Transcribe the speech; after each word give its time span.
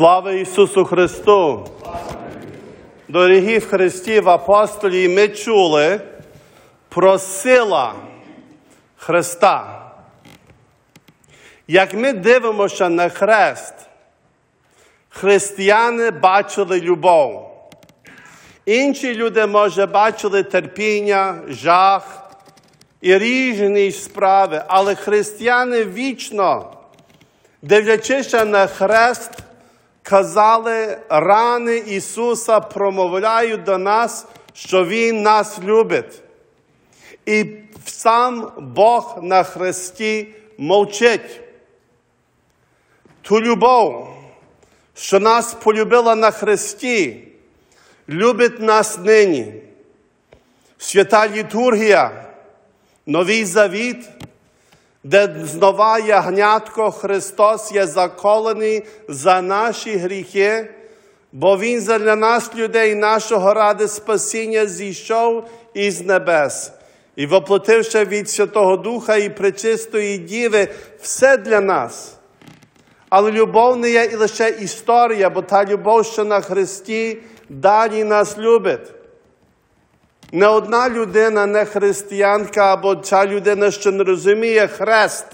Слава 0.00 0.32
Ісусу 0.32 0.84
Христу! 0.84 1.68
Дорогі 3.08 3.58
в 3.58 3.68
Христі 3.68 4.20
в 4.20 4.28
апостолі, 4.28 5.08
ми 5.08 5.28
чули 5.28 6.00
про 6.88 7.18
сила 7.18 7.94
Христа. 8.96 9.82
Як 11.68 11.94
ми 11.94 12.12
дивимося 12.12 12.88
на 12.88 13.08
хрест, 13.08 13.74
християни 15.08 16.10
бачили 16.10 16.80
любов. 16.80 17.50
Інші 18.66 19.14
люди, 19.14 19.46
може, 19.46 19.86
бачили 19.86 20.42
терпіння, 20.42 21.38
жах 21.48 22.30
і 23.00 23.18
різні 23.18 23.92
справи, 23.92 24.64
але 24.68 24.94
християни 24.94 25.84
вічно, 25.84 26.72
дивлячися 27.62 28.44
на 28.44 28.66
хрест, 28.66 29.30
казали, 30.02 30.98
рани 31.08 31.76
Ісуса 31.76 32.60
промовляють 32.60 33.62
до 33.62 33.78
нас, 33.78 34.26
що 34.52 34.84
Він 34.84 35.22
нас 35.22 35.58
любить. 35.62 36.22
І 37.26 37.46
сам 37.84 38.52
Бог 38.58 39.18
на 39.22 39.42
хресті 39.42 40.28
мовчить. 40.58 41.40
Ту 43.22 43.40
любов, 43.40 44.08
що 44.94 45.20
нас 45.20 45.54
полюбила 45.54 46.14
на 46.14 46.30
хресті, 46.30 47.28
любить 48.08 48.60
нас 48.60 48.98
нині. 48.98 49.54
Свята 50.78 51.28
літургія, 51.28 52.26
новий 53.06 53.44
завіт, 53.44 54.08
де 55.04 55.36
знова 55.44 55.98
ягнятко 55.98 56.90
Христос 56.90 57.72
є 57.72 57.86
заколений 57.86 58.82
за 59.08 59.42
наші 59.42 59.96
гріхи, 59.96 60.70
бо 61.32 61.58
Він 61.58 61.80
для 61.80 62.16
нас, 62.16 62.54
людей, 62.54 62.94
нашого 62.94 63.54
ради 63.54 63.88
спасіння, 63.88 64.66
зійшов 64.66 65.48
із 65.74 66.00
небес. 66.00 66.72
І 67.16 67.26
воплотивши 67.26 68.04
від 68.04 68.30
Святого 68.30 68.76
Духа 68.76 69.16
і 69.16 69.36
Пречистої 69.36 70.18
Діви 70.18 70.68
все 71.02 71.36
для 71.36 71.60
нас. 71.60 72.14
Але 73.08 73.30
любов 73.30 73.76
не 73.76 73.90
є 73.90 74.04
і 74.12 74.16
лише 74.16 74.48
історія, 74.48 75.30
бо 75.30 75.42
та 75.42 75.64
любов, 75.64 76.06
що 76.06 76.24
на 76.24 76.40
Христі 76.40 77.18
далі 77.48 78.04
нас 78.04 78.38
любить. 78.38 78.99
Не 80.32 80.46
одна 80.46 80.88
людина, 80.88 81.46
не 81.46 81.64
християнка, 81.64 82.72
або 82.72 82.96
ця 82.96 83.26
людина, 83.26 83.70
що 83.70 83.92
не 83.92 84.04
розуміє 84.04 84.68
хрест, 84.68 85.26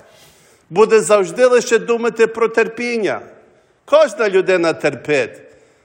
буде 0.71 1.01
завжди 1.01 1.47
лише 1.47 1.79
думати 1.79 2.27
про 2.27 2.49
терпіння. 2.49 3.21
Кожна 3.85 4.29
людина 4.29 4.73
терпить. 4.73 5.41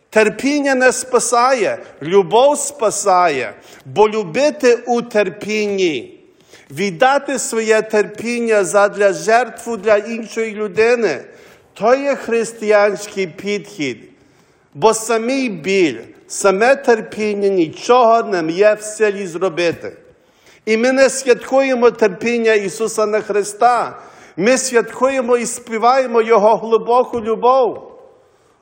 Терпіння 0.10 0.76
не 0.76 0.92
спасає, 0.92 1.78
любов 2.02 2.58
спасає, 2.58 3.54
бо 3.86 4.10
любити 4.10 4.76
у 4.76 5.02
терпінні, 5.02 6.20
віддати 6.72 7.40
своє 7.40 7.82
терпіння 7.82 8.64
задля 8.64 9.14
жертву 9.14 9.78
для 9.78 9.98
іншої 9.98 10.56
людини, 10.56 11.22
то 11.74 11.96
є 11.96 12.16
християнський 12.16 13.28
підхід. 13.28 14.11
Бо 14.74 14.94
самий 14.94 15.50
біль, 15.50 16.00
саме 16.28 16.76
терпіння 16.76 17.48
нічого 17.48 18.24
не 18.24 18.52
є 18.52 18.74
в 18.74 18.82
силі 18.82 19.28
зробити. 19.28 19.98
І 20.66 20.78
ми 20.78 20.92
не 20.92 21.10
святкуємо 21.10 21.92
терпіння 21.92 22.54
Ісуса 22.54 23.06
на 23.06 23.22
Христа. 23.22 24.00
Ми 24.38 24.58
святкуємо 24.58 25.38
і 25.38 25.46
співаємо 25.46 26.22
Його 26.22 26.56
глибоку 26.56 27.22
любов. 27.22 27.92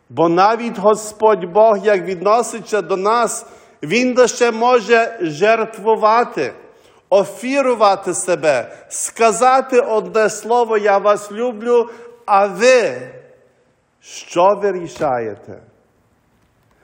Бо 0.10 0.30
навіть 0.30 0.78
Господь 0.78 1.46
Бог, 1.46 1.86
як 1.86 2.06
відноситься 2.06 2.82
до 2.82 2.98
нас, 2.98 3.46
Він 3.84 4.18
лише 4.18 4.52
може 4.52 5.18
жертвувати, 5.22 6.54
офірувати 7.10 8.14
себе, 8.14 8.72
сказати 8.90 9.80
одне 9.80 10.30
слово, 10.30 10.78
я 10.78 10.98
вас 10.98 11.32
люблю, 11.32 11.90
а 12.26 12.46
ви 12.46 12.98
що 14.02 14.60
ви 14.62 14.72
рішаєте? 14.72 15.60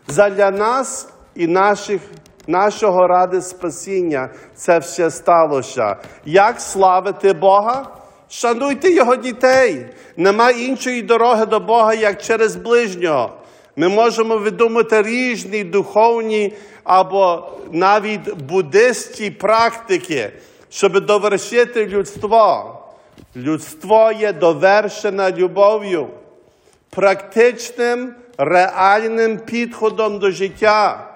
Задля 0.07 0.51
нас 0.51 1.09
і 1.35 1.47
наших, 1.47 2.01
нашого 2.47 3.07
ради 3.07 3.41
спасіння 3.41 4.29
це 4.55 4.79
все 4.79 5.11
сталося. 5.11 5.95
Як 6.25 6.61
славити 6.61 7.33
Бога? 7.33 7.87
Шануйте 8.29 8.91
Його 8.91 9.15
дітей. 9.15 9.85
Нема 10.17 10.49
іншої 10.49 11.01
дороги 11.01 11.45
до 11.45 11.59
Бога, 11.59 11.93
як 11.93 12.21
через 12.21 12.55
ближнього. 12.55 13.33
Ми 13.75 13.89
можемо 13.89 14.37
видумати 14.37 15.01
різні 15.01 15.63
духовні 15.63 16.53
або 16.83 17.51
навіть 17.71 18.33
буддистські 18.35 19.31
практики, 19.31 20.31
щоб 20.69 21.05
довершити 21.05 21.85
людство. 21.85 22.71
Людство 23.35 24.11
є 24.19 24.33
довершене 24.33 25.31
любов'ю, 25.31 26.07
практичним, 26.89 28.13
реальним 28.37 29.37
підходом 29.37 30.19
до 30.19 30.31
життя. 30.31 31.11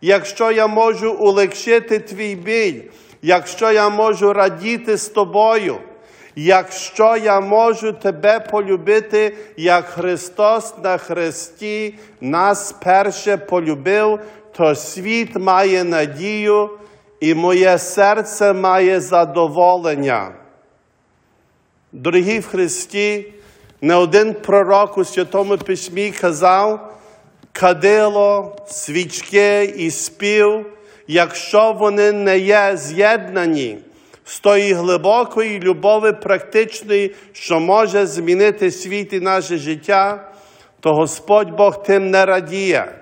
Якщо 0.00 0.50
я 0.50 0.66
можу 0.66 1.12
улегшити 1.12 1.98
твій 1.98 2.34
біль, 2.34 2.80
якщо 3.22 3.72
я 3.72 3.88
можу 3.88 4.32
радіти 4.32 4.96
з 4.96 5.08
тобою, 5.08 5.76
якщо 6.36 7.16
я 7.16 7.40
можу 7.40 7.92
тебе 7.92 8.40
полюбити, 8.40 9.36
як 9.56 9.84
Христос 9.84 10.74
на 10.82 10.98
Христі 10.98 11.94
нас 12.20 12.72
перше 12.72 13.36
полюбив, 13.36 14.20
то 14.56 14.74
світ 14.74 15.36
має 15.36 15.84
надію 15.84 16.70
і 17.20 17.34
моє 17.34 17.78
серце 17.78 18.52
має 18.52 19.00
задоволення. 19.00 20.32
Дорогі 21.92 22.38
в 22.38 22.46
Христі, 22.46 23.32
не 23.84 23.92
один 23.92 24.32
пророк 24.34 24.96
у 24.98 25.04
Святому 25.04 25.58
Письмі 25.58 26.10
казав, 26.10 26.94
кадило, 27.52 28.56
свічки 28.66 29.64
і 29.64 29.90
спів, 29.90 30.66
якщо 31.06 31.72
вони 31.72 32.12
не 32.12 32.38
є 32.38 32.72
з'єднані 32.76 33.78
з 34.24 34.40
тої 34.40 34.72
глибокої 34.72 35.60
любові 35.60 36.12
практичної, 36.12 37.14
що 37.32 37.60
може 37.60 38.06
змінити 38.06 38.70
світ 38.70 39.12
і 39.12 39.20
наше 39.20 39.58
життя, 39.58 40.32
то 40.80 40.92
Господь 40.92 41.50
Бог 41.50 41.82
тим 41.82 42.10
не 42.10 42.24
радіє. 42.26 42.92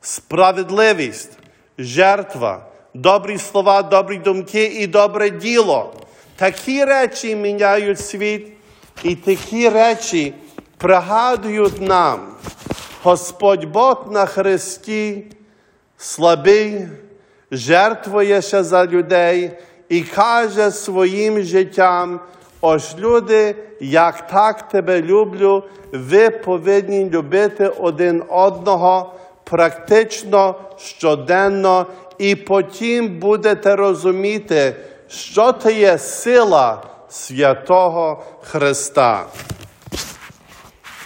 Справедливість, 0.00 1.38
жертва, 1.78 2.66
добрі 2.94 3.38
слова, 3.38 3.82
добрі 3.82 4.18
думки 4.18 4.64
і 4.64 4.86
добре 4.86 5.30
діло. 5.30 5.94
Такі 6.36 6.84
речі 6.84 7.36
міняють 7.36 8.00
світ, 8.00 8.55
і 9.02 9.14
такі 9.14 9.68
речі 9.68 10.34
пригадують 10.76 11.80
нам. 11.80 12.20
Господь 13.02 13.64
Бог 13.64 14.06
на 14.10 14.26
Христі 14.26 15.24
слабий, 15.96 16.88
жертвується 17.50 18.64
за 18.64 18.86
людей 18.86 19.50
і 19.88 20.00
каже 20.00 20.70
своїм 20.70 21.42
життям, 21.42 22.20
ось 22.60 22.98
люди, 22.98 23.54
як 23.80 24.26
так 24.26 24.68
тебе 24.68 25.02
люблю, 25.02 25.64
ви 25.92 26.30
повинні 26.30 27.10
любити 27.10 27.66
один 27.66 28.22
одного 28.28 29.14
практично 29.44 30.54
щоденно, 30.76 31.86
і 32.18 32.34
потім 32.34 33.18
будете 33.18 33.76
розуміти, 33.76 34.74
що 35.08 35.52
це 35.52 35.72
є 35.72 35.98
сила 35.98 36.82
святого 37.08 38.24
Христа. 38.42 39.26